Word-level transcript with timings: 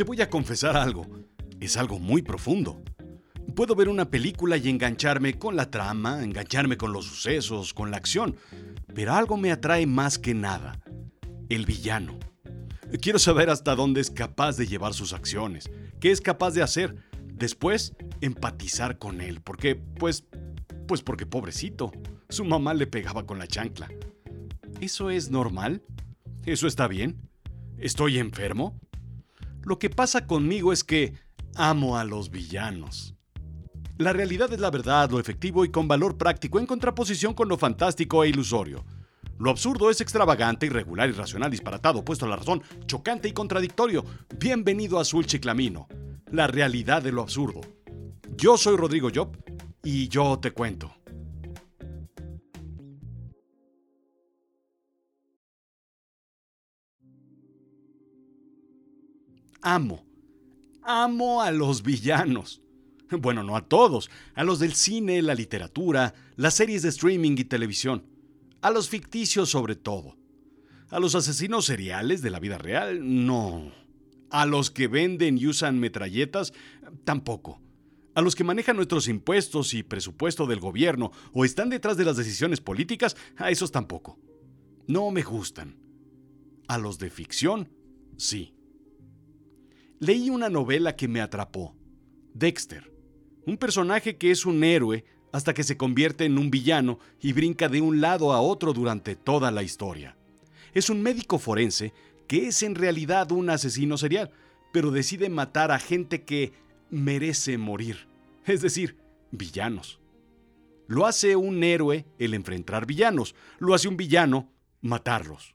Te 0.00 0.04
voy 0.04 0.22
a 0.22 0.30
confesar 0.30 0.78
algo. 0.78 1.06
Es 1.60 1.76
algo 1.76 1.98
muy 1.98 2.22
profundo. 2.22 2.82
Puedo 3.54 3.74
ver 3.74 3.90
una 3.90 4.10
película 4.10 4.56
y 4.56 4.70
engancharme 4.70 5.38
con 5.38 5.56
la 5.56 5.70
trama, 5.70 6.24
engancharme 6.24 6.78
con 6.78 6.94
los 6.94 7.04
sucesos, 7.04 7.74
con 7.74 7.90
la 7.90 7.98
acción, 7.98 8.34
pero 8.94 9.12
algo 9.12 9.36
me 9.36 9.52
atrae 9.52 9.86
más 9.86 10.18
que 10.18 10.32
nada. 10.32 10.80
El 11.50 11.66
villano. 11.66 12.18
Quiero 13.02 13.18
saber 13.18 13.50
hasta 13.50 13.76
dónde 13.76 14.00
es 14.00 14.10
capaz 14.10 14.56
de 14.56 14.66
llevar 14.66 14.94
sus 14.94 15.12
acciones, 15.12 15.70
qué 16.00 16.10
es 16.10 16.22
capaz 16.22 16.52
de 16.52 16.62
hacer. 16.62 16.96
Después, 17.34 17.92
empatizar 18.22 18.96
con 18.96 19.20
él, 19.20 19.42
porque, 19.42 19.76
pues, 19.76 20.24
pues 20.88 21.02
porque 21.02 21.26
pobrecito, 21.26 21.92
su 22.30 22.46
mamá 22.46 22.72
le 22.72 22.86
pegaba 22.86 23.26
con 23.26 23.38
la 23.38 23.46
chancla. 23.46 23.90
¿Eso 24.80 25.10
es 25.10 25.30
normal? 25.30 25.82
¿Eso 26.46 26.66
está 26.66 26.88
bien? 26.88 27.20
¿Estoy 27.76 28.16
enfermo? 28.16 28.80
Lo 29.62 29.78
que 29.78 29.90
pasa 29.90 30.26
conmigo 30.26 30.72
es 30.72 30.84
que 30.84 31.14
amo 31.54 31.96
a 31.96 32.04
los 32.04 32.30
villanos. 32.30 33.14
La 33.98 34.12
realidad 34.14 34.52
es 34.52 34.60
la 34.60 34.70
verdad, 34.70 35.10
lo 35.10 35.20
efectivo 35.20 35.64
y 35.64 35.70
con 35.70 35.86
valor 35.86 36.16
práctico 36.16 36.58
en 36.58 36.66
contraposición 36.66 37.34
con 37.34 37.48
lo 37.48 37.58
fantástico 37.58 38.24
e 38.24 38.30
ilusorio. 38.30 38.84
Lo 39.38 39.50
absurdo 39.50 39.90
es 39.90 40.00
extravagante, 40.00 40.66
irregular, 40.66 41.08
irracional, 41.08 41.50
disparatado, 41.50 42.04
puesto 42.04 42.24
a 42.24 42.28
la 42.28 42.36
razón, 42.36 42.62
chocante 42.86 43.28
y 43.28 43.32
contradictorio. 43.32 44.04
Bienvenido 44.38 44.98
a 44.98 45.02
Azul 45.02 45.26
Chiclamino, 45.26 45.86
la 46.30 46.46
realidad 46.46 47.02
de 47.02 47.12
lo 47.12 47.22
absurdo. 47.22 47.60
Yo 48.36 48.56
soy 48.56 48.76
Rodrigo 48.76 49.10
Job 49.14 49.36
y 49.82 50.08
yo 50.08 50.38
te 50.38 50.52
cuento. 50.52 50.99
Amo, 59.62 60.04
amo 60.82 61.42
a 61.42 61.50
los 61.50 61.82
villanos. 61.82 62.62
Bueno, 63.10 63.42
no 63.42 63.56
a 63.56 63.66
todos, 63.66 64.08
a 64.36 64.44
los 64.44 64.60
del 64.60 64.74
cine, 64.74 65.20
la 65.20 65.34
literatura, 65.34 66.14
las 66.36 66.54
series 66.54 66.82
de 66.82 66.90
streaming 66.90 67.32
y 67.38 67.44
televisión, 67.44 68.04
a 68.62 68.70
los 68.70 68.88
ficticios 68.88 69.50
sobre 69.50 69.74
todo. 69.74 70.16
A 70.90 71.00
los 71.00 71.16
asesinos 71.16 71.66
seriales 71.66 72.22
de 72.22 72.30
la 72.30 72.38
vida 72.38 72.56
real, 72.56 73.26
no. 73.26 73.72
A 74.30 74.46
los 74.46 74.70
que 74.70 74.86
venden 74.86 75.38
y 75.38 75.48
usan 75.48 75.80
metralletas, 75.80 76.52
tampoco. 77.04 77.60
A 78.14 78.22
los 78.22 78.36
que 78.36 78.44
manejan 78.44 78.76
nuestros 78.76 79.08
impuestos 79.08 79.74
y 79.74 79.82
presupuesto 79.82 80.46
del 80.46 80.60
gobierno 80.60 81.10
o 81.32 81.44
están 81.44 81.68
detrás 81.68 81.96
de 81.96 82.04
las 82.04 82.16
decisiones 82.16 82.60
políticas, 82.60 83.16
a 83.36 83.50
esos 83.50 83.72
tampoco. 83.72 84.18
No 84.86 85.10
me 85.10 85.22
gustan. 85.22 85.76
A 86.68 86.78
los 86.78 86.98
de 86.98 87.10
ficción, 87.10 87.68
sí. 88.16 88.54
Leí 90.02 90.30
una 90.30 90.48
novela 90.48 90.96
que 90.96 91.08
me 91.08 91.20
atrapó. 91.20 91.76
Dexter. 92.32 92.90
Un 93.44 93.58
personaje 93.58 94.16
que 94.16 94.30
es 94.30 94.46
un 94.46 94.64
héroe 94.64 95.04
hasta 95.30 95.52
que 95.52 95.62
se 95.62 95.76
convierte 95.76 96.24
en 96.24 96.38
un 96.38 96.50
villano 96.50 96.98
y 97.20 97.34
brinca 97.34 97.68
de 97.68 97.82
un 97.82 98.00
lado 98.00 98.32
a 98.32 98.40
otro 98.40 98.72
durante 98.72 99.14
toda 99.14 99.50
la 99.50 99.62
historia. 99.62 100.16
Es 100.72 100.88
un 100.88 101.02
médico 101.02 101.38
forense 101.38 101.92
que 102.26 102.48
es 102.48 102.62
en 102.62 102.76
realidad 102.76 103.30
un 103.30 103.50
asesino 103.50 103.98
serial, 103.98 104.30
pero 104.72 104.90
decide 104.90 105.28
matar 105.28 105.70
a 105.70 105.78
gente 105.78 106.22
que 106.22 106.54
merece 106.88 107.58
morir, 107.58 108.08
es 108.46 108.62
decir, 108.62 108.96
villanos. 109.32 110.00
Lo 110.86 111.04
hace 111.04 111.36
un 111.36 111.62
héroe 111.62 112.06
el 112.18 112.32
enfrentar 112.32 112.86
villanos, 112.86 113.34
lo 113.58 113.74
hace 113.74 113.86
un 113.86 113.98
villano 113.98 114.50
matarlos. 114.80 115.54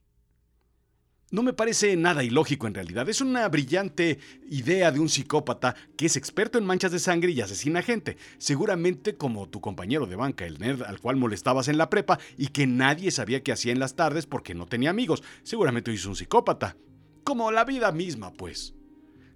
No 1.31 1.41
me 1.41 1.53
parece 1.53 1.95
nada 1.95 2.23
ilógico 2.23 2.67
en 2.67 2.75
realidad. 2.75 3.09
Es 3.09 3.19
una 3.19 3.49
brillante 3.49 4.19
idea 4.47 4.91
de 4.91 4.99
un 4.99 5.09
psicópata 5.09 5.75
que 5.97 6.05
es 6.05 6.17
experto 6.17 6.59
en 6.59 6.65
manchas 6.65 6.91
de 6.91 6.99
sangre 6.99 7.31
y 7.31 7.41
asesina 7.41 7.81
gente. 7.81 8.17
Seguramente 8.37 9.15
como 9.15 9.49
tu 9.49 9.59
compañero 9.59 10.05
de 10.05 10.15
banca, 10.15 10.45
el 10.45 10.59
nerd 10.59 10.83
al 10.83 10.99
cual 10.99 11.15
molestabas 11.15 11.67
en 11.67 11.79
la 11.79 11.89
prepa 11.89 12.19
y 12.37 12.49
que 12.49 12.67
nadie 12.67 13.09
sabía 13.09 13.41
qué 13.41 13.51
hacía 13.51 13.71
en 13.71 13.79
las 13.79 13.95
tardes 13.95 14.27
porque 14.27 14.53
no 14.53 14.67
tenía 14.67 14.91
amigos. 14.91 15.23
Seguramente 15.41 15.91
hizo 15.91 16.09
un 16.09 16.15
psicópata. 16.15 16.77
Como 17.23 17.51
la 17.51 17.65
vida 17.65 17.91
misma, 17.91 18.31
pues. 18.31 18.75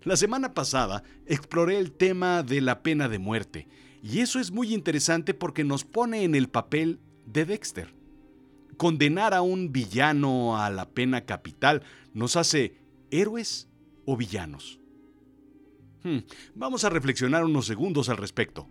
La 0.04 0.16
semana 0.16 0.54
pasada 0.54 1.04
exploré 1.26 1.80
el 1.80 1.92
tema 1.92 2.44
de 2.44 2.62
la 2.62 2.84
pena 2.84 3.10
de 3.10 3.18
muerte. 3.18 3.68
Y 4.04 4.20
eso 4.20 4.40
es 4.40 4.52
muy 4.52 4.76
interesante 4.76 5.34
porque 5.34 5.64
nos 5.64 5.86
pone 5.86 6.24
en 6.24 6.36
el 6.36 6.50
papel 6.50 7.00
de 7.26 7.46
Dexter 7.46 7.99
condenar 8.80 9.34
a 9.34 9.42
un 9.42 9.74
villano 9.74 10.58
a 10.58 10.70
la 10.70 10.90
pena 10.90 11.26
capital 11.26 11.84
nos 12.14 12.38
hace 12.38 12.78
héroes 13.12 13.68
o 14.06 14.16
villanos. 14.16 14.80
Hmm, 16.02 16.20
vamos 16.56 16.86
a 16.86 16.90
reflexionar 16.90 17.44
unos 17.44 17.66
segundos 17.66 18.08
al 18.08 18.16
respecto. 18.16 18.68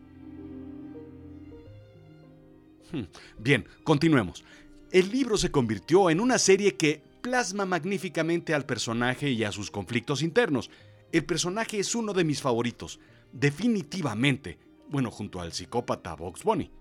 Hmm, 2.91 3.03
bien, 3.39 3.67
continuemos. 3.85 4.45
El 4.93 5.11
libro 5.11 5.37
se 5.37 5.51
convirtió 5.51 6.09
en 6.09 6.21
una 6.21 6.39
serie 6.39 6.75
que 6.77 7.03
plasma 7.21 7.67
magníficamente 7.67 8.55
al 8.55 8.65
personaje 8.65 9.31
y 9.31 9.45
a 9.45 9.53
sus 9.53 9.71
conflictos 9.71 10.23
internos. 10.23 10.71
El 11.13 11.27
personaje 11.27 11.81
es 11.81 11.95
uno 11.95 12.15
de 12.15 12.25
mis 12.25 12.41
favoritos, 12.41 12.99
definitivamente, 13.31 14.59
bueno, 14.89 15.11
junto 15.11 15.43
al 15.43 15.53
psicópata 15.53 16.17
Box 16.17 16.45
Bunny 16.45 16.78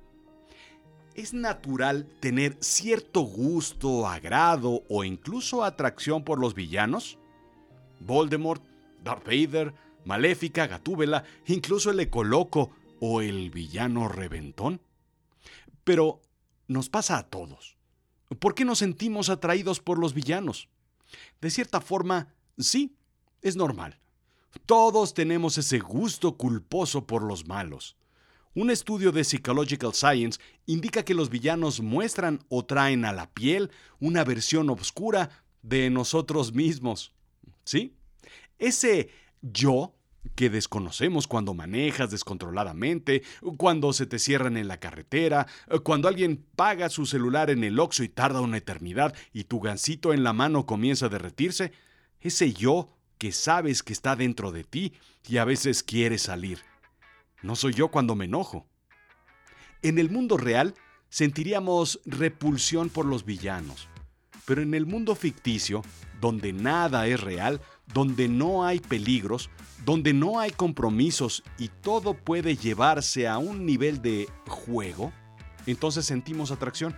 es 1.18 1.34
natural 1.34 2.08
tener 2.20 2.56
cierto 2.62 3.22
gusto, 3.22 4.08
agrado 4.08 4.84
o 4.88 5.04
incluso 5.04 5.64
atracción 5.64 6.24
por 6.24 6.40
los 6.40 6.54
villanos? 6.54 7.18
Voldemort, 8.00 8.64
Darth 9.04 9.26
Vader, 9.26 9.74
Maléfica, 10.06 10.68
Gatúbela, 10.68 11.24
incluso 11.48 11.90
el 11.90 12.00
Ecoloco 12.00 12.70
o 13.02 13.22
el 13.22 13.50
villano 13.50 14.08
Reventón. 14.08 14.80
Pero 15.84 16.22
nos 16.68 16.88
pasa 16.88 17.18
a 17.18 17.28
todos. 17.28 17.78
¿Por 18.40 18.54
qué 18.54 18.64
nos 18.64 18.78
sentimos 18.78 19.30
atraídos 19.30 19.80
por 19.80 19.98
los 19.98 20.14
villanos? 20.14 20.70
De 21.42 21.50
cierta 21.50 21.82
forma, 21.82 22.32
sí, 22.60 22.96
es 23.42 23.56
normal. 23.56 24.00
Todos 24.68 25.16
tenemos 25.16 25.58
ese 25.58 25.80
gusto 25.80 26.38
culposo 26.38 27.08
por 27.08 27.24
los 27.24 27.48
malos. 27.48 27.96
Un 28.58 28.72
estudio 28.72 29.12
de 29.12 29.24
Psychological 29.24 29.94
Science 29.94 30.40
indica 30.66 31.06
que 31.06 31.14
los 31.14 31.30
villanos 31.30 31.80
muestran 31.80 32.40
o 32.50 32.66
traen 32.66 33.06
a 33.06 33.14
la 33.14 33.30
piel 33.30 33.70
una 34.00 34.24
versión 34.24 34.68
oscura 34.72 35.30
de 35.62 35.92
nosotros 35.92 36.56
mismos. 36.56 37.14
¿Sí? 37.66 37.94
Ese 38.58 39.12
yo 39.44 39.94
que 40.34 40.50
desconocemos 40.50 41.28
cuando 41.28 41.54
manejas 41.54 42.10
descontroladamente, 42.10 43.22
cuando 43.58 43.94
se 43.94 44.08
te 44.08 44.18
cierran 44.18 44.58
en 44.58 44.68
la 44.68 44.80
carretera, 44.80 45.46
cuando 45.84 46.08
alguien 46.08 46.44
paga 46.56 46.90
su 46.90 47.06
celular 47.06 47.52
en 47.52 47.64
el 47.64 47.78
Oxxo 47.78 48.04
y 48.04 48.10
tarda 48.10 48.42
una 48.42 48.58
eternidad 48.58 49.14
y 49.34 49.44
tu 49.44 49.60
gancito 49.60 50.16
en 50.16 50.24
la 50.24 50.34
mano 50.34 50.66
comienza 50.66 51.06
a 51.06 51.10
derretirse, 51.10 51.74
ese 52.22 52.54
yo 52.54 52.90
que 53.20 53.34
sabes 53.34 53.84
que 53.84 53.94
está 53.94 54.16
dentro 54.16 54.52
de 54.52 54.64
ti 54.64 54.94
y 55.30 55.38
a 55.38 55.46
veces 55.46 55.84
quiere 55.84 56.18
salir. 56.18 56.58
No 57.42 57.56
soy 57.56 57.74
yo 57.74 57.90
cuando 57.90 58.16
me 58.16 58.26
enojo. 58.26 58.66
En 59.82 60.00
el 60.00 60.10
mundo 60.10 60.38
real 60.38 60.74
sentiríamos 61.10 62.00
repulsión 62.06 62.90
por 62.90 63.06
los 63.06 63.26
villanos, 63.26 63.88
pero 64.46 64.62
en 64.62 64.74
el 64.74 64.86
mundo 64.86 65.16
ficticio, 65.16 65.84
donde 66.20 66.52
nada 66.52 67.08
es 67.08 67.22
real, 67.22 67.62
donde 67.94 68.28
no 68.28 68.66
hay 68.66 68.80
peligros, 68.80 69.50
donde 69.86 70.14
no 70.14 70.40
hay 70.40 70.52
compromisos 70.52 71.44
y 71.58 71.68
todo 71.70 72.16
puede 72.16 72.56
llevarse 72.56 73.28
a 73.28 73.38
un 73.38 73.66
nivel 73.66 74.02
de 74.02 74.28
juego, 74.48 75.14
entonces 75.68 76.06
sentimos 76.06 76.52
atracción. 76.52 76.96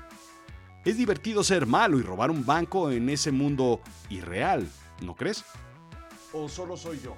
Es 0.85 0.97
divertido 0.97 1.43
ser 1.43 1.65
malo 1.65 1.99
y 1.99 2.01
robar 2.01 2.31
un 2.31 2.45
banco 2.45 2.91
en 2.91 3.09
ese 3.09 3.31
mundo 3.31 3.81
irreal, 4.09 4.67
¿no 5.01 5.15
crees? 5.15 5.43
¿O 6.31 6.47
solo 6.47 6.77
soy 6.77 6.99
yo? 7.03 7.17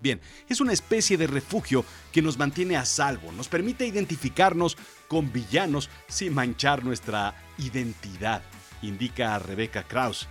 Bien, 0.00 0.20
es 0.48 0.60
una 0.60 0.72
especie 0.72 1.16
de 1.16 1.26
refugio 1.26 1.84
que 2.12 2.22
nos 2.22 2.38
mantiene 2.38 2.76
a 2.76 2.84
salvo, 2.84 3.32
nos 3.32 3.48
permite 3.48 3.86
identificarnos 3.86 4.76
con 5.08 5.32
villanos 5.32 5.88
sin 6.08 6.34
manchar 6.34 6.84
nuestra 6.84 7.34
identidad, 7.58 8.42
indica 8.82 9.38
Rebecca 9.38 9.84
Krauss, 9.84 10.28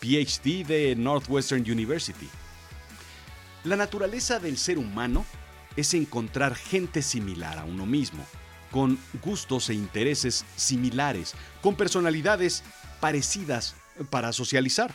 PhD 0.00 0.64
de 0.66 0.94
Northwestern 0.96 1.62
University. 1.62 2.28
La 3.64 3.76
naturaleza 3.76 4.38
del 4.38 4.56
ser 4.56 4.78
humano 4.78 5.24
es 5.76 5.94
encontrar 5.94 6.54
gente 6.54 7.02
similar 7.02 7.58
a 7.58 7.64
uno 7.64 7.86
mismo, 7.86 8.24
con 8.70 8.98
gustos 9.22 9.70
e 9.70 9.74
intereses 9.74 10.44
similares, 10.56 11.34
con 11.62 11.76
personalidades 11.76 12.62
parecidas 13.00 13.74
para 14.10 14.32
socializar. 14.32 14.94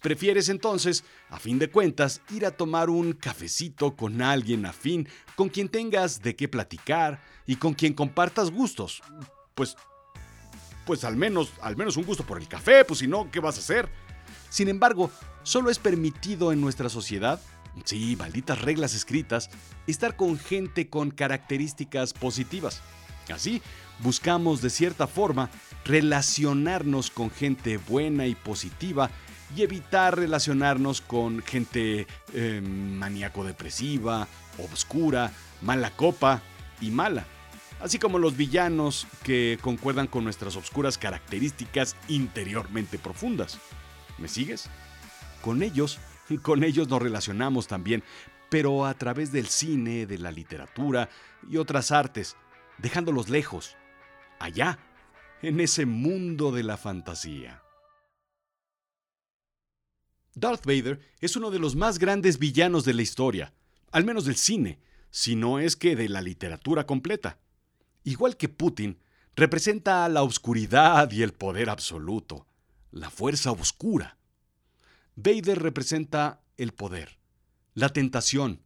Prefieres 0.00 0.48
entonces, 0.48 1.04
a 1.30 1.38
fin 1.38 1.58
de 1.58 1.70
cuentas, 1.70 2.20
ir 2.30 2.46
a 2.46 2.50
tomar 2.50 2.90
un 2.90 3.12
cafecito 3.12 3.96
con 3.96 4.22
alguien 4.22 4.66
afín, 4.66 5.08
con 5.34 5.48
quien 5.48 5.68
tengas 5.68 6.22
de 6.22 6.36
qué 6.36 6.48
platicar 6.48 7.22
y 7.46 7.56
con 7.56 7.74
quien 7.74 7.94
compartas 7.94 8.50
gustos. 8.50 9.02
Pues 9.54 9.76
pues 10.86 11.02
al 11.04 11.16
menos, 11.16 11.52
al 11.60 11.76
menos 11.76 11.96
un 11.96 12.04
gusto 12.04 12.24
por 12.24 12.38
el 12.38 12.46
café, 12.46 12.84
pues 12.84 13.00
si 13.00 13.08
no, 13.08 13.28
¿qué 13.30 13.40
vas 13.40 13.56
a 13.56 13.60
hacer? 13.60 13.90
Sin 14.48 14.68
embargo, 14.68 15.10
solo 15.42 15.68
es 15.68 15.80
permitido 15.80 16.52
en 16.52 16.60
nuestra 16.60 16.88
sociedad, 16.88 17.40
sí, 17.84 18.14
malditas 18.16 18.62
reglas 18.62 18.94
escritas, 18.94 19.50
estar 19.88 20.16
con 20.16 20.38
gente 20.38 20.88
con 20.88 21.10
características 21.10 22.12
positivas. 22.12 22.80
Así, 23.34 23.60
buscamos 23.98 24.62
de 24.62 24.70
cierta 24.70 25.08
forma 25.08 25.50
relacionarnos 25.84 27.10
con 27.10 27.30
gente 27.30 27.78
buena 27.78 28.28
y 28.28 28.36
positiva 28.36 29.10
y 29.54 29.62
evitar 29.62 30.18
relacionarnos 30.18 31.00
con 31.00 31.42
gente 31.42 32.06
eh, 32.32 32.60
maníaco-depresiva, 32.60 34.26
obscura, 34.58 35.32
mala 35.62 35.90
copa 35.90 36.42
y 36.80 36.90
mala. 36.90 37.26
Así 37.80 37.98
como 37.98 38.18
los 38.18 38.36
villanos 38.36 39.06
que 39.22 39.58
concuerdan 39.60 40.06
con 40.06 40.24
nuestras 40.24 40.56
obscuras 40.56 40.96
características 40.96 41.94
interiormente 42.08 42.98
profundas. 42.98 43.58
¿Me 44.18 44.28
sigues? 44.28 44.70
Con 45.42 45.62
ellos, 45.62 45.98
con 46.42 46.64
ellos 46.64 46.88
nos 46.88 47.02
relacionamos 47.02 47.66
también, 47.66 48.02
pero 48.48 48.86
a 48.86 48.94
través 48.94 49.30
del 49.30 49.46
cine, 49.46 50.06
de 50.06 50.18
la 50.18 50.32
literatura 50.32 51.10
y 51.48 51.58
otras 51.58 51.92
artes, 51.92 52.36
dejándolos 52.78 53.28
lejos, 53.28 53.76
allá, 54.38 54.78
en 55.42 55.60
ese 55.60 55.84
mundo 55.84 56.52
de 56.52 56.62
la 56.62 56.78
fantasía. 56.78 57.62
Darth 60.36 60.66
Vader 60.66 61.00
es 61.20 61.34
uno 61.34 61.50
de 61.50 61.58
los 61.58 61.76
más 61.76 61.98
grandes 61.98 62.38
villanos 62.38 62.84
de 62.84 62.92
la 62.92 63.00
historia, 63.00 63.54
al 63.90 64.04
menos 64.04 64.26
del 64.26 64.36
cine, 64.36 64.78
si 65.10 65.34
no 65.34 65.58
es 65.58 65.76
que 65.76 65.96
de 65.96 66.10
la 66.10 66.20
literatura 66.20 66.84
completa. 66.84 67.38
Igual 68.04 68.36
que 68.36 68.50
Putin, 68.50 68.98
representa 69.34 70.06
la 70.10 70.22
oscuridad 70.22 71.10
y 71.10 71.22
el 71.22 71.32
poder 71.32 71.70
absoluto, 71.70 72.46
la 72.90 73.08
fuerza 73.08 73.50
oscura. 73.50 74.18
Vader 75.14 75.58
representa 75.58 76.42
el 76.58 76.72
poder, 76.72 77.18
la 77.72 77.88
tentación, 77.88 78.60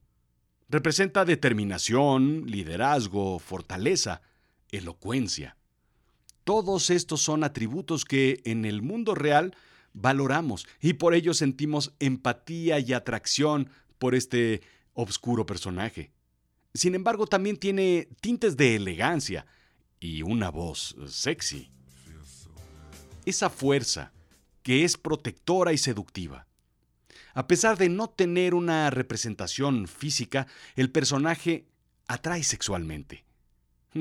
representa 0.69 1.25
determinación, 1.25 2.47
liderazgo, 2.47 3.39
fortaleza, 3.39 4.23
elocuencia. 4.73 5.57
Todos 6.43 6.91
estos 6.91 7.21
son 7.23 7.45
atributos 7.45 8.05
que 8.05 8.41
en 8.45 8.65
el 8.65 8.83
mundo 8.83 9.15
real 9.15 9.55
valoramos 9.93 10.67
y 10.81 10.95
por 10.95 11.15
ello 11.15 11.35
sentimos 11.35 11.95
empatía 11.99 12.79
y 12.79 12.93
atracción 12.93 13.71
por 13.99 14.15
este 14.15 14.63
obscuro 14.95 15.47
personaje. 15.47 16.13
Sin 16.75 16.95
embargo, 16.95 17.27
también 17.27 17.57
tiene 17.57 18.09
tintes 18.21 18.57
de 18.57 18.77
elegancia 18.77 19.47
y 19.99 20.23
una 20.23 20.51
voz 20.51 20.97
sexy. 21.09 21.71
Esa 23.27 23.51
fuerza 23.51 24.13
que 24.63 24.85
es 24.85 24.97
protectora 24.97 25.73
y 25.73 25.79
seductiva. 25.79 26.47
A 27.35 27.47
pesar 27.47 27.77
de 27.77 27.89
no 27.89 28.09
tener 28.09 28.55
una 28.55 28.91
representación 28.91 29.87
física, 29.87 30.47
el 30.75 30.91
personaje 30.91 31.67
atrae 32.09 32.43
sexualmente. 32.43 33.25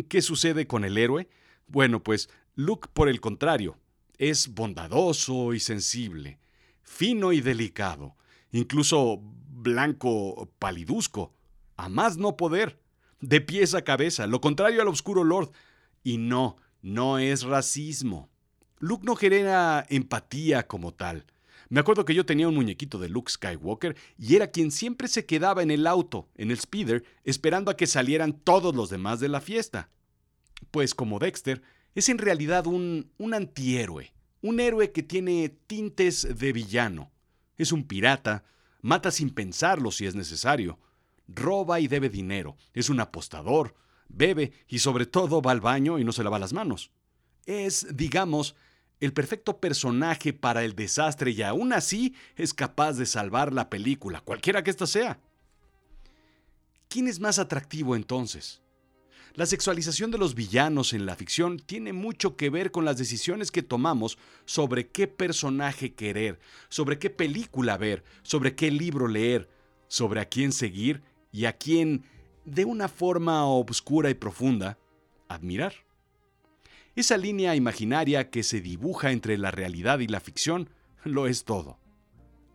¿Qué 0.07 0.21
sucede 0.21 0.68
con 0.68 0.83
el 0.83 0.97
héroe? 0.97 1.30
Bueno, 1.68 2.03
pues 2.03 2.30
Luke, 2.56 2.89
por 2.94 3.09
el 3.09 3.21
contrario, 3.21 3.77
es 4.19 4.54
bondadoso 4.54 5.54
y 5.54 5.60
sensible, 5.60 6.38
fino 6.83 7.31
y 7.33 7.42
delicado, 7.42 8.16
incluso 8.51 9.19
blanco 9.50 10.51
paliduzco, 10.60 11.33
a 11.77 11.89
más 11.89 12.18
no 12.18 12.38
poder, 12.38 12.80
de 13.21 13.42
pies 13.42 13.74
a 13.74 13.83
cabeza, 13.83 14.27
lo 14.27 14.42
contrario 14.42 14.81
al 14.81 14.88
oscuro 14.89 15.24
Lord. 15.24 15.51
Y 16.04 16.18
no, 16.18 16.57
no 16.81 17.18
es 17.18 17.44
racismo. 17.44 18.30
Luke 18.80 19.06
no 19.06 19.16
genera 19.16 19.86
empatía 19.89 20.68
como 20.68 20.94
tal. 20.94 21.25
Me 21.69 21.80
acuerdo 21.80 22.06
que 22.06 22.16
yo 22.16 22.25
tenía 22.25 22.48
un 22.48 22.56
muñequito 22.56 22.98
de 22.98 23.10
Luke 23.10 23.31
Skywalker 23.31 23.95
y 24.18 24.36
era 24.36 24.51
quien 24.51 24.71
siempre 24.71 25.07
se 25.07 25.25
quedaba 25.25 25.62
en 25.62 25.71
el 25.71 25.86
auto, 25.86 26.27
en 26.36 26.51
el 26.51 26.60
speeder, 26.60 27.04
esperando 27.24 27.69
a 27.69 27.77
que 27.77 27.88
salieran 27.88 28.33
todos 28.33 28.75
los 28.75 28.89
demás 28.89 29.19
de 29.19 29.30
la 29.30 29.39
fiesta. 29.39 29.89
Pues 30.71 30.95
como 30.95 31.19
Dexter, 31.19 31.62
es 31.95 32.09
en 32.09 32.18
realidad 32.18 32.68
un, 32.68 33.12
un 33.18 33.33
antihéroe, 33.33 34.13
un 34.41 34.59
héroe 34.59 34.91
que 34.91 35.03
tiene 35.03 35.50
tintes 35.50 36.38
de 36.38 36.53
villano. 36.53 37.12
Es 37.57 37.71
un 37.71 37.83
pirata, 37.83 38.44
mata 38.81 39.12
sin 39.12 39.30
pensarlo 39.30 39.91
si 39.91 40.06
es 40.06 40.15
necesario, 40.15 40.80
roba 41.27 41.80
y 41.80 41.88
debe 41.88 42.09
dinero, 42.09 42.56
es 42.74 42.89
un 42.89 43.00
apostador, 43.00 43.75
bebe 44.07 44.51
y 44.68 44.80
sobre 44.80 45.06
todo 45.06 45.41
va 45.41 45.51
al 45.51 45.62
baño 45.62 46.00
y 46.00 46.03
no 46.03 46.12
se 46.12 46.24
lava 46.24 46.39
las 46.39 46.53
manos. 46.53 46.91
Es, 47.45 47.88
digamos, 47.95 48.56
el 49.00 49.13
perfecto 49.13 49.59
personaje 49.59 50.33
para 50.33 50.63
el 50.63 50.75
desastre 50.75 51.31
y 51.31 51.42
aún 51.42 51.74
así 51.74 52.15
es 52.35 52.53
capaz 52.53 52.94
de 52.94 53.06
salvar 53.06 53.53
la 53.53 53.69
película, 53.69 54.21
cualquiera 54.21 54.63
que 54.63 54.71
ésta 54.71 54.88
sea. 54.88 55.19
¿Quién 56.89 57.07
es 57.07 57.19
más 57.19 57.39
atractivo 57.39 57.95
entonces? 57.95 58.62
La 59.35 59.45
sexualización 59.45 60.09
de 60.09 60.17
los 60.17 60.33
villanos 60.33 60.93
en 60.93 61.05
la 61.05 61.15
ficción 61.15 61.59
tiene 61.59 61.93
mucho 61.93 62.35
que 62.35 62.49
ver 62.49 62.71
con 62.71 62.83
las 62.83 62.97
decisiones 62.97 63.51
que 63.51 63.61
tomamos 63.61 64.17
sobre 64.45 64.87
qué 64.87 65.07
personaje 65.07 65.93
querer, 65.93 66.39
sobre 66.67 66.97
qué 66.97 67.09
película 67.09 67.77
ver, 67.77 68.03
sobre 68.23 68.55
qué 68.55 68.71
libro 68.71 69.07
leer, 69.07 69.47
sobre 69.87 70.19
a 70.19 70.25
quién 70.25 70.51
seguir 70.51 71.03
y 71.31 71.45
a 71.45 71.53
quién, 71.53 72.03
de 72.43 72.65
una 72.65 72.87
forma 72.87 73.45
obscura 73.45 74.09
y 74.09 74.15
profunda, 74.15 74.79
admirar. 75.27 75.73
Esa 76.95 77.15
línea 77.15 77.55
imaginaria 77.55 78.31
que 78.31 78.41
se 78.41 78.61
dibuja 78.61 79.11
entre 79.11 79.37
la 79.37 79.51
realidad 79.51 79.99
y 79.99 80.07
la 80.07 80.19
ficción 80.19 80.71
lo 81.03 81.27
es 81.27 81.45
todo. 81.45 81.77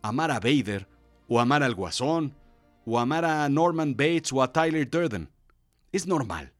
Amar 0.01 0.29
a 0.29 0.39
Vader, 0.39 0.87
o 1.27 1.39
amar 1.39 1.63
al 1.63 1.73
Guasón, 1.73 2.35
o 2.85 2.99
amar 2.99 3.23
a 3.25 3.47
Norman 3.49 3.95
Bates 3.95 4.31
o 4.33 4.43
a 4.43 4.51
Tyler 4.51 4.87
Durden. 4.87 5.29
Es 5.91 6.05
normal 6.05 6.54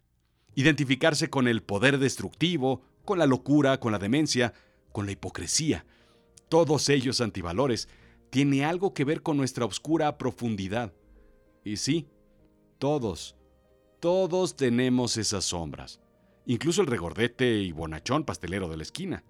identificarse 0.55 1.29
con 1.29 1.47
el 1.47 1.61
poder 1.61 1.99
destructivo, 1.99 2.81
con 3.03 3.19
la 3.19 3.25
locura, 3.25 3.79
con 3.79 3.91
la 3.91 3.99
demencia, 3.99 4.53
con 4.91 5.05
la 5.05 5.11
hipocresía. 5.11 5.85
Todos 6.49 6.89
ellos 6.89 7.21
antivalores 7.21 7.87
tiene 8.29 8.65
algo 8.65 8.93
que 8.93 9.05
ver 9.05 9.21
con 9.21 9.37
nuestra 9.37 9.65
oscura 9.65 10.17
profundidad. 10.17 10.93
Y 11.63 11.77
sí, 11.77 12.07
todos, 12.79 13.35
todos 13.99 14.55
tenemos 14.55 15.17
esas 15.17 15.45
sombras. 15.45 15.99
Incluso 16.45 16.81
el 16.81 16.87
regordete 16.87 17.57
y 17.57 17.71
bonachón 17.71 18.23
pastelero 18.23 18.69
de 18.69 18.77
la 18.77 18.83
esquina. 18.83 19.23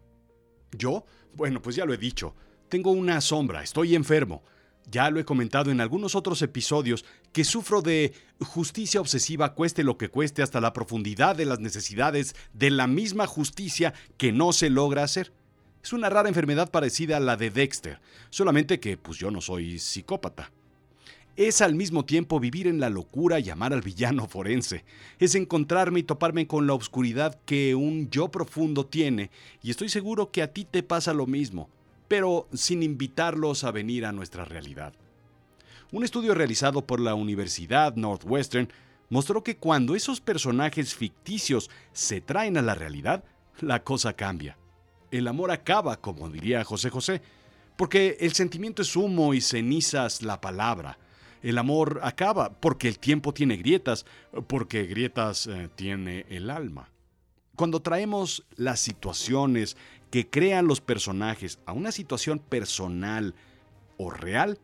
Yo, 0.72 1.06
bueno, 1.34 1.62
pues 1.62 1.76
ya 1.76 1.86
lo 1.86 1.94
he 1.94 1.98
dicho, 1.98 2.36
tengo 2.70 2.92
una 2.92 3.22
sombra, 3.22 3.64
estoy 3.64 3.96
enfermo, 3.96 4.44
ya 4.90 5.10
lo 5.10 5.20
he 5.20 5.26
comentado 5.26 5.72
en 5.72 5.82
algunos 5.82 6.16
otros 6.16 6.42
episodios 6.42 7.06
que 7.32 7.44
sufro 7.44 7.82
de 7.82 8.14
justicia 8.40 9.02
obsesiva 9.02 9.54
cueste 9.54 9.84
lo 9.84 9.98
que 9.98 10.10
cueste 10.10 10.42
hasta 10.42 10.62
la 10.62 10.74
profundidad 10.74 11.36
de 11.36 11.46
las 11.46 11.60
necesidades 11.60 12.36
de 12.54 12.70
la 12.70 12.88
misma 12.88 13.28
justicia 13.28 13.94
que 14.18 14.32
no 14.32 14.54
se 14.54 14.70
logra 14.70 15.04
hacer. 15.04 15.32
Es 15.84 15.94
una 15.94 16.10
rara 16.10 16.30
enfermedad 16.30 16.72
parecida 16.72 17.18
a 17.18 17.20
la 17.20 17.38
de 17.38 17.52
Dexter, 17.52 18.00
solamente 18.30 18.80
que 18.80 18.98
pues 18.98 19.18
yo 19.18 19.32
no 19.32 19.42
soy 19.42 19.80
psicópata. 19.80 20.52
Es 21.36 21.62
al 21.62 21.76
mismo 21.76 22.06
tiempo 22.06 22.40
vivir 22.40 22.66
en 22.66 22.80
la 22.80 22.90
locura 22.90 23.40
y 23.40 23.50
amar 23.50 23.74
al 23.74 23.82
villano 23.82 24.28
forense. 24.28 24.86
Es 25.20 25.36
encontrarme 25.36 26.00
y 26.00 26.04
toparme 26.04 26.48
con 26.48 26.66
la 26.66 26.74
oscuridad 26.74 27.38
que 27.46 27.76
un 27.76 28.10
yo 28.10 28.30
profundo 28.30 28.86
tiene, 28.86 29.30
y 29.62 29.70
estoy 29.70 29.90
seguro 29.90 30.32
que 30.32 30.42
a 30.42 30.54
ti 30.54 30.66
te 30.66 30.82
pasa 30.82 31.14
lo 31.14 31.28
mismo 31.28 31.70
pero 32.08 32.48
sin 32.54 32.84
invitarlos 32.84 33.64
a 33.64 33.72
venir 33.72 34.06
a 34.06 34.12
nuestra 34.12 34.46
realidad. 34.46 34.94
Un 35.92 36.04
estudio 36.04 36.34
realizado 36.34 36.86
por 36.86 37.00
la 37.00 37.16
Universidad 37.16 37.96
Northwestern 37.96 38.70
mostró 39.10 39.44
que 39.44 39.58
cuando 39.58 39.96
esos 39.96 40.20
personajes 40.20 40.96
ficticios 40.96 41.70
se 41.94 42.22
traen 42.22 42.58
a 42.58 42.62
la 42.62 42.76
realidad, 42.76 43.24
la 43.62 43.84
cosa 43.84 44.14
cambia. 44.14 44.58
El 45.12 45.28
amor 45.28 45.52
acaba, 45.52 45.98
como 45.98 46.30
diría 46.30 46.64
José 46.64 46.90
José, 46.90 47.22
porque 47.78 48.18
el 48.20 48.34
sentimiento 48.34 48.82
es 48.82 48.96
humo 48.96 49.34
y 49.34 49.42
cenizas 49.42 50.22
la 50.22 50.42
palabra. 50.42 50.98
El 51.42 51.58
amor 51.58 52.00
acaba 52.04 52.52
porque 52.52 52.88
el 52.88 53.00
tiempo 53.00 53.34
tiene 53.34 53.58
grietas, 53.58 54.06
porque 54.48 54.86
grietas 54.86 55.48
eh, 55.48 55.70
tiene 55.76 56.26
el 56.30 56.50
alma. 56.50 56.90
Cuando 57.56 57.82
traemos 57.82 58.44
las 58.56 58.80
situaciones 58.80 59.78
que 60.16 60.30
crean 60.30 60.66
los 60.66 60.80
personajes 60.80 61.60
a 61.66 61.74
una 61.74 61.92
situación 61.92 62.40
personal 62.40 63.36
o 63.98 64.10
real, 64.10 64.58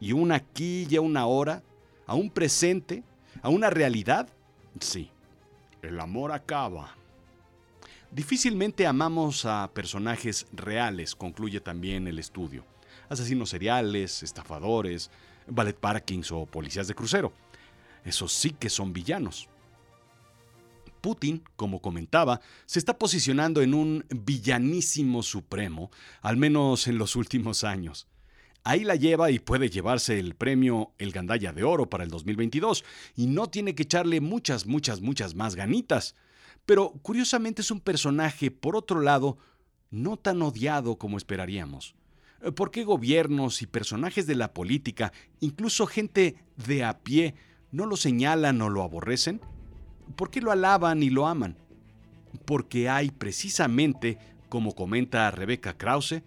y 0.00 0.12
un 0.12 0.32
aquí 0.32 0.86
y 0.90 0.98
una 0.98 1.20
ahora, 1.20 1.62
a 2.06 2.14
un 2.14 2.28
presente, 2.28 3.02
a 3.40 3.48
una 3.48 3.70
realidad, 3.70 4.28
sí, 4.78 5.08
el 5.80 5.98
amor 5.98 6.30
acaba. 6.30 6.94
Difícilmente 8.10 8.86
amamos 8.86 9.46
a 9.46 9.70
personajes 9.72 10.46
reales, 10.52 11.14
concluye 11.14 11.60
también 11.60 12.06
el 12.06 12.18
estudio. 12.18 12.62
Asesinos 13.08 13.48
seriales, 13.48 14.22
estafadores, 14.22 15.10
ballet 15.46 15.78
parkings 15.78 16.30
o 16.32 16.44
policías 16.44 16.86
de 16.86 16.94
crucero. 16.94 17.32
Esos 18.04 18.30
sí 18.30 18.50
que 18.50 18.68
son 18.68 18.92
villanos. 18.92 19.48
Putin, 21.06 21.44
como 21.54 21.80
comentaba, 21.80 22.40
se 22.66 22.80
está 22.80 22.98
posicionando 22.98 23.62
en 23.62 23.74
un 23.74 24.04
villanísimo 24.08 25.22
supremo, 25.22 25.92
al 26.20 26.36
menos 26.36 26.88
en 26.88 26.98
los 26.98 27.14
últimos 27.14 27.62
años. 27.62 28.08
Ahí 28.64 28.82
la 28.82 28.96
lleva 28.96 29.30
y 29.30 29.38
puede 29.38 29.70
llevarse 29.70 30.18
el 30.18 30.34
premio 30.34 30.94
El 30.98 31.12
Gandaya 31.12 31.52
de 31.52 31.62
Oro 31.62 31.88
para 31.88 32.02
el 32.02 32.10
2022, 32.10 32.84
y 33.14 33.28
no 33.28 33.46
tiene 33.46 33.76
que 33.76 33.84
echarle 33.84 34.20
muchas, 34.20 34.66
muchas, 34.66 35.00
muchas 35.00 35.36
más 35.36 35.54
ganitas. 35.54 36.16
Pero 36.64 36.90
curiosamente 37.02 37.62
es 37.62 37.70
un 37.70 37.78
personaje, 37.78 38.50
por 38.50 38.74
otro 38.74 39.00
lado, 39.00 39.38
no 39.92 40.16
tan 40.16 40.42
odiado 40.42 40.98
como 40.98 41.18
esperaríamos. 41.18 41.94
¿Por 42.56 42.72
qué 42.72 42.82
gobiernos 42.82 43.62
y 43.62 43.68
personajes 43.68 44.26
de 44.26 44.34
la 44.34 44.52
política, 44.52 45.12
incluso 45.38 45.86
gente 45.86 46.34
de 46.56 46.82
a 46.82 46.98
pie, 47.04 47.36
no 47.70 47.86
lo 47.86 47.96
señalan 47.96 48.60
o 48.60 48.68
lo 48.70 48.82
aborrecen? 48.82 49.40
¿Por 50.14 50.30
qué 50.30 50.40
lo 50.40 50.52
alaban 50.52 51.02
y 51.02 51.10
lo 51.10 51.26
aman? 51.26 51.56
Porque 52.44 52.88
hay 52.88 53.10
precisamente, 53.10 54.18
como 54.48 54.74
comenta 54.74 55.30
Rebecca 55.30 55.76
Krause, 55.76 56.22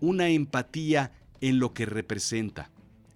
una 0.00 0.28
empatía 0.28 1.12
en 1.40 1.58
lo 1.58 1.74
que 1.74 1.86
representa, 1.86 2.70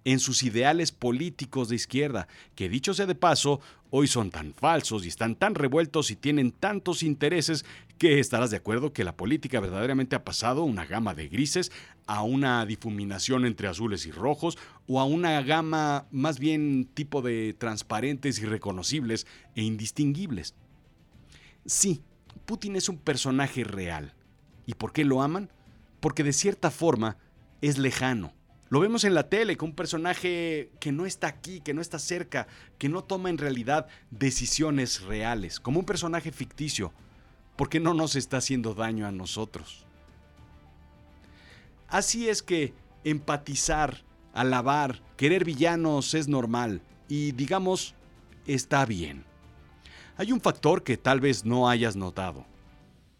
en 0.05 0.19
sus 0.19 0.43
ideales 0.43 0.91
políticos 0.91 1.67
de 1.67 1.75
izquierda, 1.75 2.27
que 2.55 2.69
dicho 2.69 2.93
sea 2.93 3.07
de 3.07 3.15
paso, 3.15 3.59
hoy 3.89 4.07
son 4.07 4.29
tan 4.29 4.53
falsos 4.53 5.03
y 5.03 5.07
están 5.07 5.35
tan 5.35 5.55
revueltos 5.55 6.11
y 6.11 6.15
tienen 6.15 6.51
tantos 6.51 7.03
intereses 7.03 7.65
que 7.97 8.19
estarás 8.19 8.51
de 8.51 8.57
acuerdo 8.57 8.93
que 8.93 9.03
la 9.03 9.17
política 9.17 9.59
verdaderamente 9.59 10.15
ha 10.15 10.23
pasado 10.23 10.63
una 10.63 10.85
gama 10.85 11.15
de 11.15 11.27
grises 11.27 11.71
a 12.05 12.21
una 12.21 12.65
difuminación 12.65 13.45
entre 13.45 13.67
azules 13.67 14.05
y 14.05 14.11
rojos 14.11 14.57
o 14.87 14.99
a 14.99 15.05
una 15.05 15.41
gama 15.41 16.05
más 16.11 16.37
bien 16.37 16.87
tipo 16.93 17.21
de 17.21 17.55
transparentes, 17.57 18.39
irreconocibles 18.39 19.25
e 19.55 19.63
indistinguibles. 19.63 20.53
Sí, 21.65 22.03
Putin 22.45 22.75
es 22.75 22.89
un 22.89 22.99
personaje 22.99 23.63
real. 23.63 24.13
¿Y 24.67 24.75
por 24.75 24.93
qué 24.93 25.03
lo 25.03 25.23
aman? 25.23 25.49
Porque 25.99 26.23
de 26.23 26.33
cierta 26.33 26.69
forma 26.69 27.17
es 27.61 27.79
lejano. 27.79 28.34
Lo 28.69 28.79
vemos 28.79 29.03
en 29.03 29.13
la 29.13 29.29
tele 29.29 29.57
con 29.57 29.69
un 29.69 29.75
personaje 29.75 30.71
que 30.79 30.91
no 30.91 31.05
está 31.05 31.27
aquí, 31.27 31.61
que 31.61 31.73
no 31.73 31.81
está 31.81 31.99
cerca, 31.99 32.47
que 32.79 32.89
no 32.89 33.03
toma 33.03 33.29
en 33.29 33.37
realidad 33.37 33.87
decisiones 34.09 35.01
reales, 35.01 35.59
como 35.59 35.79
un 35.79 35.85
personaje 35.85 36.31
ficticio, 36.31 36.91
porque 37.55 37.79
no 37.79 37.93
nos 37.93 38.15
está 38.15 38.37
haciendo 38.37 38.73
daño 38.73 39.05
a 39.05 39.11
nosotros. 39.11 39.85
Así 41.87 42.27
es 42.27 42.41
que 42.41 42.73
empatizar, 43.03 44.03
alabar, 44.33 45.01
querer 45.15 45.45
villanos 45.45 46.15
es 46.15 46.27
normal 46.27 46.81
y 47.07 47.33
digamos, 47.33 47.93
está 48.47 48.83
bien. 48.85 49.23
Hay 50.17 50.31
un 50.31 50.41
factor 50.41 50.83
que 50.83 50.97
tal 50.97 51.19
vez 51.19 51.45
no 51.45 51.69
hayas 51.69 51.95
notado, 51.95 52.47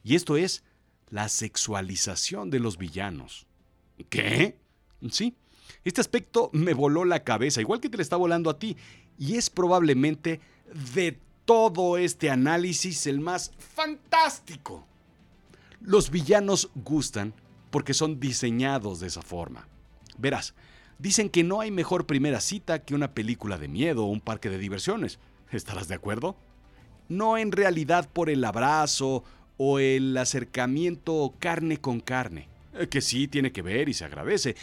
y 0.03 0.15
esto 0.15 0.37
es 0.37 0.63
la 1.09 1.29
sexualización 1.29 2.49
de 2.49 2.59
los 2.59 2.77
villanos. 2.77 3.45
¿Qué? 4.09 4.57
Sí, 5.09 5.35
este 5.83 6.01
aspecto 6.01 6.49
me 6.53 6.73
voló 6.73 7.05
la 7.05 7.23
cabeza, 7.23 7.61
igual 7.61 7.79
que 7.79 7.89
te 7.89 7.97
le 7.97 8.03
está 8.03 8.15
volando 8.15 8.49
a 8.49 8.59
ti, 8.59 8.75
y 9.17 9.35
es 9.35 9.49
probablemente 9.49 10.39
de 10.93 11.19
todo 11.45 11.97
este 11.97 12.29
análisis 12.29 13.07
el 13.07 13.19
más 13.19 13.51
fantástico. 13.57 14.85
Los 15.79 16.09
villanos 16.09 16.69
gustan 16.73 17.33
porque 17.69 17.93
son 17.93 18.19
diseñados 18.19 18.99
de 18.99 19.07
esa 19.07 19.21
forma. 19.21 19.67
Verás, 20.17 20.55
dicen 20.97 21.29
que 21.29 21.43
no 21.43 21.61
hay 21.61 21.71
mejor 21.71 22.05
primera 22.05 22.41
cita 22.41 22.83
que 22.83 22.95
una 22.95 23.13
película 23.13 23.57
de 23.57 23.67
miedo 23.67 24.05
o 24.05 24.09
un 24.09 24.21
parque 24.21 24.49
de 24.49 24.57
diversiones. 24.57 25.19
¿Estarás 25.51 25.87
de 25.87 25.95
acuerdo? 25.95 26.35
No 27.07 27.37
en 27.37 27.51
realidad 27.51 28.09
por 28.11 28.29
el 28.29 28.43
abrazo 28.43 29.23
o 29.57 29.79
el 29.79 30.17
acercamiento 30.17 31.33
carne 31.39 31.77
con 31.77 31.99
carne, 31.99 32.47
eh, 32.73 32.87
que 32.87 33.01
sí 33.01 33.27
tiene 33.27 33.51
que 33.51 33.61
ver 33.61 33.87
y 33.87 33.93
se 33.93 34.05
agradece, 34.05 34.55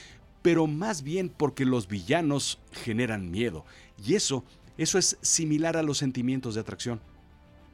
pero 0.42 0.66
más 0.66 1.02
bien 1.02 1.28
porque 1.28 1.64
los 1.64 1.88
villanos 1.88 2.58
generan 2.72 3.30
miedo, 3.30 3.64
y 4.04 4.14
eso, 4.14 4.44
eso 4.76 4.98
es 4.98 5.18
similar 5.22 5.76
a 5.76 5.82
los 5.82 5.98
sentimientos 5.98 6.54
de 6.54 6.60
atracción. 6.60 7.00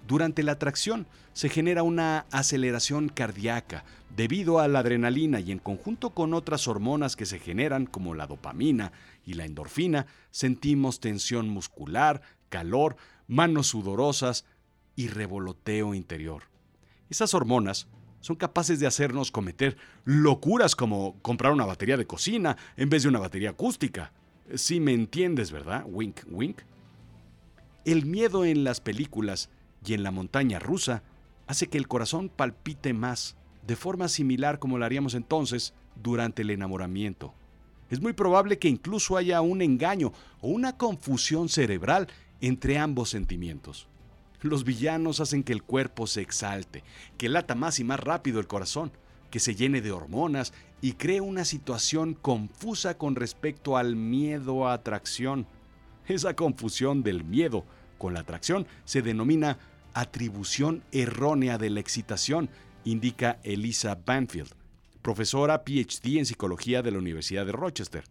Durante 0.07 0.43
la 0.43 0.53
atracción 0.53 1.07
se 1.35 1.51
genera 1.51 1.83
una 1.83 2.27
aceleración 2.31 3.11
cardíaca 3.11 3.85
debido 4.17 4.59
a 4.59 4.67
la 4.67 4.79
adrenalina 4.79 5.39
y 5.39 5.53
en 5.53 5.59
conjunto 5.59 6.11
con 6.11 6.33
otras 6.33 6.67
hormonas 6.67 7.15
que 7.15 7.27
se 7.27 7.39
generan 7.39 7.85
como 7.85 8.15
la 8.15 8.27
dopamina 8.27 8.93
y 9.27 9.35
la 9.35 9.45
endorfina, 9.45 10.07
sentimos 10.31 11.01
tensión 11.01 11.49
muscular, 11.51 12.23
calor, 12.49 12.97
manos 13.27 13.67
sudorosas 13.67 14.47
y 14.97 15.09
revoloteo 15.09 15.95
interior. 15.95 16.45
Esas 17.11 17.35
hormonas 17.35 17.87
son 18.21 18.37
capaces 18.37 18.81
de 18.81 18.87
hacernos 18.87 19.31
cometer 19.31 19.77
locuras 20.05 20.75
como 20.75 21.17
comprar 21.23 21.53
una 21.53 21.67
batería 21.67 21.97
de 21.97 22.07
cocina 22.07 22.57
en 22.77 22.89
vez 22.89 23.03
de 23.03 23.09
una 23.09 23.19
batería 23.19 23.51
acústica. 23.51 24.13
Si 24.55 24.81
me 24.81 24.93
entiendes, 24.93 25.53
¿verdad? 25.53 25.85
Wink, 25.87 26.21
wink. 26.31 26.61
El 27.85 28.07
miedo 28.07 28.45
en 28.45 28.65
las 28.65 28.81
películas 28.81 29.51
y 29.85 29.95
en 29.95 30.03
la 30.03 30.11
montaña 30.11 30.59
rusa 30.59 31.03
hace 31.47 31.69
que 31.69 31.79
el 31.79 31.89
corazón 31.89 32.29
palpite 32.29 32.93
más, 32.93 33.37
de 33.67 33.77
forma 33.77 34.09
similar 34.09 34.59
como 34.59 34.79
lo 34.79 34.85
haríamos 34.85 35.15
entonces 35.15 35.75
durante 36.03 36.43
el 36.43 36.51
enamoramiento. 36.51 37.35
Es 37.91 38.01
muy 38.01 38.13
probable 38.13 38.59
que 38.59 38.69
incluso 38.69 39.17
haya 39.17 39.41
un 39.41 39.63
engaño 39.63 40.13
o 40.41 40.49
una 40.49 40.77
confusión 40.77 41.49
cerebral 41.49 42.09
entre 42.41 42.79
ambos 42.79 43.11
sentimientos. 43.11 43.89
Los 44.41 44.65
villanos 44.65 45.21
hacen 45.21 45.43
que 45.43 45.53
el 45.53 45.63
cuerpo 45.63 46.07
se 46.07 46.21
exalte, 46.21 46.85
que 47.17 47.29
lata 47.29 47.55
más 47.55 47.81
y 47.81 47.85
más 47.85 47.99
rápido 47.99 48.39
el 48.39 48.47
corazón, 48.47 48.93
que 49.31 49.41
se 49.41 49.55
llene 49.55 49.81
de 49.81 49.93
hormonas 49.93 50.53
y 50.81 50.93
cree 50.93 51.21
una 51.21 51.45
situación 51.45 52.15
confusa 52.15 52.97
con 52.97 53.17
respecto 53.17 53.77
al 53.77 53.97
miedo 53.97 54.67
a 54.67 54.75
atracción. 54.75 55.47
Esa 56.07 56.35
confusión 56.35 57.03
del 57.03 57.25
miedo 57.25 57.65
con 57.99 58.15
la 58.15 58.21
atracción 58.21 58.67
se 58.85 59.03
denomina 59.03 59.59
atribución 59.93 60.85
errónea 60.93 61.59
de 61.59 61.71
la 61.71 61.81
excitación, 61.81 62.49
indica 62.85 63.41
Elisa 63.43 63.99
Banfield, 64.07 64.55
profesora 65.03 65.65
PhD 65.65 66.19
en 66.19 66.27
psicología 66.27 66.83
de 66.83 66.93
la 66.93 66.99
Universidad 66.99 67.45
de 67.45 67.53
Rochester. 67.53 68.05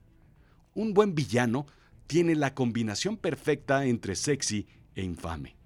Un 0.76 0.94
buen 0.94 1.16
villano 1.16 1.66
tiene 2.06 2.36
la 2.36 2.54
combinación 2.54 3.18
perfecta 3.18 3.86
entre 3.86 4.16
sexy 4.16 4.68
e 4.94 5.04
infame. 5.04 5.57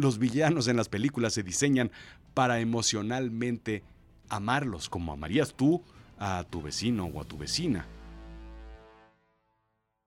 Los 0.00 0.18
villanos 0.18 0.66
en 0.66 0.78
las 0.78 0.88
películas 0.88 1.34
se 1.34 1.42
diseñan 1.42 1.92
para 2.32 2.60
emocionalmente 2.60 3.84
amarlos 4.30 4.88
como 4.88 5.12
amarías 5.12 5.52
tú 5.52 5.84
a 6.18 6.42
tu 6.48 6.62
vecino 6.62 7.04
o 7.04 7.20
a 7.20 7.24
tu 7.26 7.36
vecina. 7.36 7.86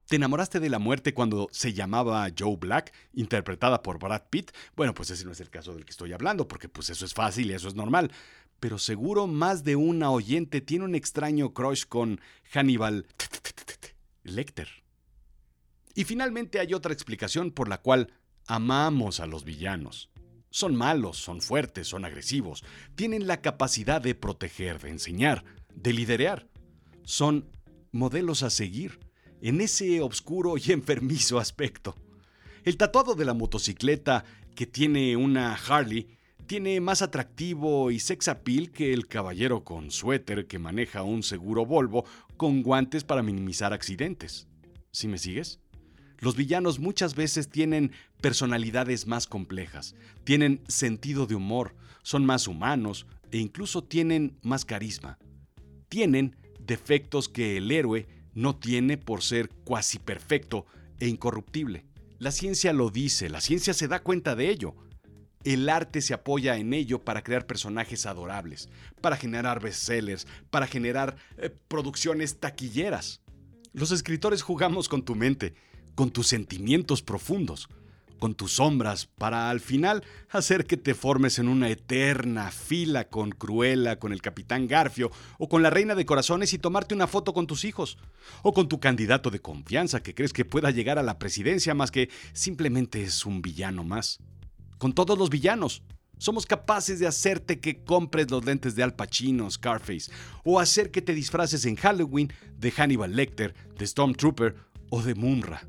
¿Te 0.07 0.15
enamoraste 0.15 0.59
de 0.59 0.69
la 0.69 0.79
muerte 0.79 1.13
cuando 1.13 1.47
se 1.51 1.73
llamaba 1.73 2.27
Joe 2.35 2.57
Black, 2.57 2.91
interpretada 3.13 3.83
por 3.83 3.99
Brad 3.99 4.23
Pitt? 4.31 4.49
Bueno, 4.75 4.95
pues 4.95 5.11
ese 5.11 5.25
no 5.25 5.31
es 5.31 5.39
el 5.41 5.51
caso 5.51 5.75
del 5.75 5.85
que 5.85 5.91
estoy 5.91 6.11
hablando, 6.11 6.47
porque 6.47 6.69
pues 6.69 6.89
eso 6.89 7.05
es 7.05 7.13
fácil 7.13 7.51
y 7.51 7.53
eso 7.53 7.67
es 7.67 7.75
normal. 7.75 8.11
Pero 8.59 8.79
seguro 8.79 9.27
más 9.27 9.63
de 9.63 9.75
una 9.75 10.09
oyente 10.09 10.59
tiene 10.59 10.85
un 10.85 10.95
extraño 10.95 11.53
crush 11.53 11.85
con 11.85 12.19
Hannibal 12.51 13.05
Lecter. 14.23 14.69
Y 15.93 16.05
finalmente 16.05 16.59
hay 16.59 16.73
otra 16.73 16.93
explicación 16.93 17.51
por 17.51 17.69
la 17.69 17.79
cual 17.79 18.11
Amamos 18.47 19.19
a 19.19 19.27
los 19.27 19.43
villanos. 19.43 20.09
Son 20.49 20.75
malos, 20.75 21.17
son 21.17 21.41
fuertes, 21.41 21.87
son 21.87 22.05
agresivos, 22.05 22.63
tienen 22.95 23.25
la 23.25 23.41
capacidad 23.41 24.01
de 24.01 24.13
proteger, 24.13 24.79
de 24.79 24.89
enseñar, 24.89 25.43
de 25.73 25.93
liderear. 25.93 26.47
Son 27.03 27.49
modelos 27.91 28.43
a 28.43 28.49
seguir 28.49 28.99
en 29.41 29.61
ese 29.61 30.01
oscuro 30.01 30.55
y 30.57 30.63
enfermizo 30.71 31.39
aspecto. 31.39 31.95
El 32.63 32.77
tatuado 32.77 33.15
de 33.15 33.25
la 33.25 33.33
motocicleta 33.33 34.25
que 34.55 34.65
tiene 34.67 35.17
una 35.17 35.55
Harley 35.55 36.07
tiene 36.45 36.79
más 36.81 37.01
atractivo 37.01 37.89
y 37.89 37.99
sex 37.99 38.27
appeal 38.27 38.71
que 38.71 38.93
el 38.93 39.07
caballero 39.07 39.63
con 39.63 39.91
suéter 39.91 40.45
que 40.47 40.59
maneja 40.59 41.03
un 41.03 41.23
seguro 41.23 41.65
Volvo 41.65 42.05
con 42.37 42.61
guantes 42.61 43.03
para 43.03 43.23
minimizar 43.23 43.73
accidentes. 43.73 44.47
¿Sí 44.91 45.07
me 45.07 45.17
sigues? 45.17 45.62
Los 46.23 46.37
villanos 46.37 46.79
muchas 46.79 47.15
veces 47.15 47.49
tienen 47.49 47.91
personalidades 48.21 49.07
más 49.07 49.27
complejas, 49.27 49.93
tienen 50.23 50.61
sentido 50.69 51.25
de 51.27 51.35
humor, 51.35 51.75
son 52.01 52.25
más 52.25 52.47
humanos 52.47 53.05
e 53.29 53.39
incluso 53.39 53.83
tienen 53.83 54.39
más 54.41 54.63
carisma. 54.63 55.19
Tienen 55.89 56.37
defectos 56.61 57.27
que 57.27 57.57
el 57.57 57.69
héroe 57.69 58.07
no 58.33 58.55
tiene 58.55 58.97
por 58.97 59.21
ser 59.21 59.49
cuasi 59.65 59.99
perfecto 59.99 60.65
e 60.97 61.09
incorruptible. 61.09 61.85
La 62.19 62.31
ciencia 62.31 62.71
lo 62.71 62.89
dice, 62.89 63.29
la 63.29 63.41
ciencia 63.41 63.73
se 63.73 63.89
da 63.89 64.01
cuenta 64.01 64.33
de 64.33 64.49
ello. 64.49 64.75
El 65.43 65.67
arte 65.67 65.99
se 65.99 66.13
apoya 66.13 66.55
en 66.55 66.73
ello 66.73 67.03
para 67.03 67.21
crear 67.21 67.45
personajes 67.45 68.05
adorables, 68.05 68.69
para 69.01 69.17
generar 69.17 69.61
bestsellers, 69.61 70.25
para 70.49 70.67
generar 70.67 71.17
eh, 71.35 71.49
producciones 71.67 72.39
taquilleras. 72.39 73.19
Los 73.73 73.91
escritores 73.91 74.41
jugamos 74.41 74.87
con 74.87 75.03
tu 75.03 75.15
mente 75.15 75.53
con 75.95 76.11
tus 76.11 76.27
sentimientos 76.27 77.01
profundos. 77.01 77.69
con 78.19 78.35
tus 78.35 78.53
sombras, 78.53 79.07
para 79.17 79.49
al 79.49 79.59
final 79.59 80.01
hacer 80.29 80.65
que 80.65 80.77
te 80.77 80.93
formes 80.93 81.39
en 81.39 81.49
una 81.49 81.67
eterna 81.67 82.51
fila 82.51 83.09
con 83.09 83.31
Cruella, 83.31 83.99
con 83.99 84.13
el 84.13 84.21
Capitán 84.21 84.65
Garfio 84.65 85.11
o 85.37 85.49
con 85.49 85.61
la 85.61 85.69
Reina 85.69 85.93
de 85.93 86.05
Corazones 86.05 86.53
y 86.53 86.57
tomarte 86.57 86.95
una 86.95 87.07
foto 87.07 87.33
con 87.33 87.47
tus 87.47 87.65
hijos, 87.65 87.97
o 88.41 88.53
con 88.53 88.69
tu 88.69 88.79
candidato 88.79 89.29
de 89.29 89.41
confianza 89.41 90.01
que 90.01 90.15
crees 90.15 90.31
que 90.31 90.45
pueda 90.45 90.71
llegar 90.71 90.97
a 90.97 91.03
la 91.03 91.19
presidencia 91.19 91.73
más 91.73 91.91
que 91.91 92.09
simplemente 92.31 93.03
es 93.03 93.25
un 93.25 93.41
villano 93.41 93.83
más. 93.83 94.19
Con 94.77 94.93
todos 94.93 95.17
los 95.17 95.29
villanos. 95.29 95.83
Somos 96.17 96.45
capaces 96.45 96.99
de 96.99 97.07
hacerte 97.07 97.59
que 97.59 97.83
compres 97.83 98.31
los 98.31 98.45
lentes 98.45 98.75
de 98.75 98.83
Al 98.83 98.95
Pacino, 98.95 99.51
Scarface, 99.51 100.09
o 100.45 100.61
hacer 100.61 100.91
que 100.91 101.01
te 101.01 101.13
disfraces 101.13 101.65
en 101.65 101.75
Halloween 101.75 102.31
de 102.57 102.71
Hannibal 102.71 103.13
Lecter, 103.13 103.53
de 103.77 103.85
Stormtrooper 103.85 104.55
o 104.89 105.01
de 105.01 105.13
Mumra. 105.13 105.67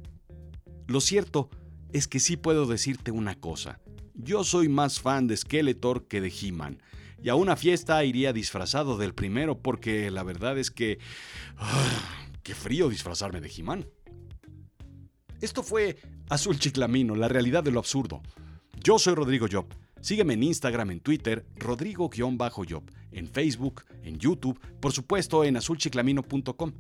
Lo 0.87 1.01
cierto 1.01 1.51
es 1.93 2.09
que 2.09 2.21
sí 2.21 2.37
puedo 2.37 2.67
decirte 2.67 3.11
una 3.11 3.35
cosa. 3.35 3.81
Yo 4.15 4.45
soy 4.45 4.69
más 4.69 5.01
fan 5.01 5.27
de 5.27 5.37
Skeletor 5.37 6.07
que 6.07 6.21
de 6.21 6.33
He-Man. 6.33 6.83
Y 7.23 7.31
a 7.31 7.35
una 7.35 7.57
fiesta 7.57 8.05
iría 8.05 8.33
disfrazado 8.33 8.99
del 8.99 9.15
primero 9.15 9.59
porque 9.59 10.11
la 10.11 10.23
verdad 10.23 10.59
es 10.59 10.71
que... 10.71 10.99
¡ah! 11.57 12.29
¡Qué 12.43 12.55
frío 12.55 12.91
disfrazarme 12.91 13.41
de 13.41 13.51
He-Man! 13.51 13.87
Esto 15.41 15.63
fue 15.63 15.99
Azul 16.29 16.59
Chiclamino, 16.59 17.17
la 17.17 17.29
realidad 17.29 17.65
de 17.65 17.71
lo 17.71 17.79
absurdo. 17.79 18.23
Yo 18.83 18.99
soy 18.99 19.15
Rodrigo 19.15 19.47
Job. 19.51 19.67
Sígueme 20.01 20.35
en 20.35 20.43
Instagram, 20.43 20.91
en 20.91 21.01
Twitter, 21.01 21.47
Rodrigo-Job, 21.57 22.85
en 23.11 23.27
Facebook, 23.27 23.85
en 24.03 24.19
YouTube, 24.19 24.61
por 24.81 24.93
supuesto 24.93 25.45
en 25.45 25.57
azulchiclamino.com. 25.57 26.73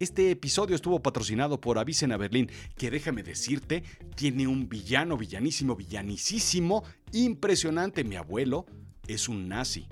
Este 0.00 0.30
episodio 0.30 0.74
estuvo 0.74 1.00
patrocinado 1.00 1.60
por 1.60 1.78
Avisen 1.78 2.12
a 2.12 2.16
Berlín, 2.16 2.50
que 2.76 2.90
déjame 2.90 3.22
decirte, 3.22 3.84
tiene 4.16 4.46
un 4.46 4.68
villano, 4.68 5.16
villanísimo, 5.16 5.76
villanicísimo, 5.76 6.84
impresionante. 7.12 8.02
Mi 8.02 8.16
abuelo 8.16 8.66
es 9.06 9.28
un 9.28 9.48
nazi. 9.48 9.88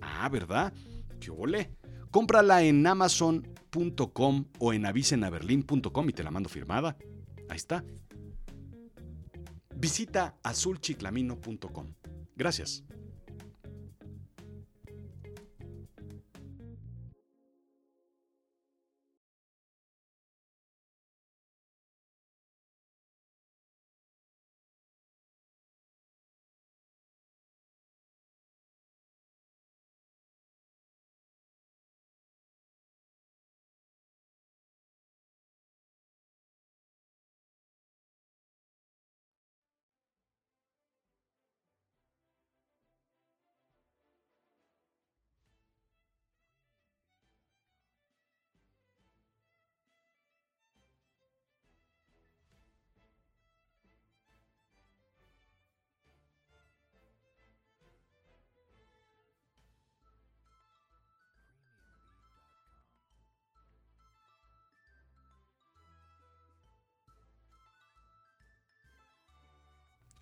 Ah, 0.00 0.28
¿verdad? 0.28 0.72
¡Qué 1.20 1.30
ole! 1.30 1.70
Cómprala 2.10 2.62
en 2.62 2.86
amazon.com 2.86 4.44
o 4.58 4.72
en 4.72 4.86
avisenaberlin.com 4.86 6.08
y 6.08 6.12
te 6.12 6.22
la 6.22 6.30
mando 6.30 6.48
firmada. 6.48 6.96
Ahí 7.48 7.56
está. 7.56 7.84
Visita 9.76 10.36
azulchiclamino.com. 10.42 11.94
Gracias. 12.36 12.84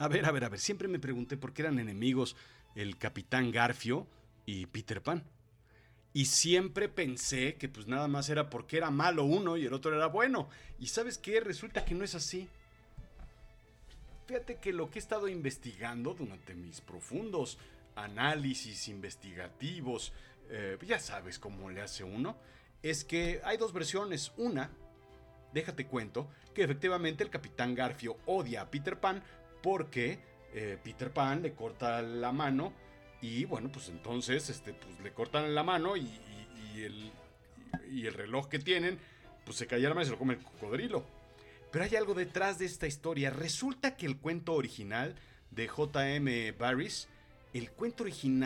A 0.02 0.08
ver, 0.08 0.26
a 0.26 0.32
ver, 0.32 0.42
a 0.42 0.48
ver, 0.48 0.58
siempre 0.58 0.88
me 0.88 0.98
pregunté 0.98 1.36
por 1.36 1.52
qué 1.52 1.62
eran 1.62 1.78
enemigos 1.78 2.34
el 2.74 2.98
Capitán 2.98 3.52
Garfio 3.52 4.08
y 4.44 4.66
Peter 4.66 5.00
Pan. 5.00 5.22
Y 6.12 6.24
siempre 6.24 6.88
pensé 6.88 7.54
que 7.54 7.68
pues 7.68 7.86
nada 7.86 8.08
más 8.08 8.28
era 8.28 8.50
porque 8.50 8.78
era 8.78 8.90
malo 8.90 9.22
uno 9.22 9.56
y 9.56 9.64
el 9.64 9.72
otro 9.72 9.94
era 9.94 10.08
bueno. 10.08 10.48
Y 10.80 10.88
sabes 10.88 11.18
qué, 11.18 11.38
resulta 11.38 11.84
que 11.84 11.94
no 11.94 12.02
es 12.02 12.16
así. 12.16 12.48
Fíjate 14.26 14.56
que 14.56 14.72
lo 14.72 14.90
que 14.90 14.98
he 14.98 15.02
estado 15.02 15.28
investigando 15.28 16.14
durante 16.14 16.56
mis 16.56 16.80
profundos 16.80 17.56
análisis 17.94 18.88
investigativos, 18.88 20.12
eh, 20.50 20.78
ya 20.84 20.98
sabes 20.98 21.38
cómo 21.38 21.70
le 21.70 21.80
hace 21.80 22.02
uno, 22.02 22.36
es 22.82 23.04
que 23.04 23.40
hay 23.44 23.56
dos 23.56 23.72
versiones. 23.72 24.32
Una, 24.36 24.68
déjate 25.52 25.86
cuento, 25.86 26.28
que 26.52 26.64
efectivamente 26.64 27.22
el 27.22 27.30
capitán 27.30 27.76
Garfio 27.76 28.16
odia 28.26 28.62
a 28.62 28.68
Peter 28.68 28.98
Pan 28.98 29.22
porque 29.62 30.18
eh, 30.54 30.78
Peter 30.82 31.10
Pan 31.10 31.42
le 31.42 31.52
corta 31.52 32.02
la 32.02 32.32
mano 32.32 32.72
y 33.20 33.44
bueno, 33.44 33.70
pues 33.72 33.88
entonces 33.88 34.50
este, 34.50 34.74
pues, 34.74 35.00
le 35.00 35.12
cortan 35.12 35.54
la 35.54 35.62
mano 35.62 35.96
y, 35.96 36.10
el, 36.76 37.12
y 37.90 38.06
el 38.06 38.14
reloj 38.14 38.48
que 38.48 38.58
tienen, 38.58 38.98
pues 39.44 39.56
se 39.56 39.66
cae 39.66 39.80
mano 39.88 40.02
y 40.02 40.04
se 40.04 40.10
lo 40.10 40.18
come 40.18 40.34
el 40.34 40.42
cocodrilo. 40.42 41.04
Pero 41.70 41.84
hay 41.84 41.96
algo 41.96 42.14
detrás 42.14 42.58
de 42.58 42.66
esta 42.66 42.86
historia. 42.86 43.30
Resulta 43.30 43.96
que 43.96 44.06
el 44.06 44.18
cuento 44.18 44.52
original 44.54 45.14
de 45.50 45.68
J.M. 45.68 46.52
Barris, 46.52 47.08
el 47.54 47.70
cuento 47.70 48.02
original 48.02 48.40